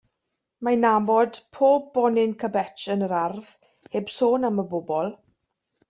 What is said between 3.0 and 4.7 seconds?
yr ardd, heb sôn am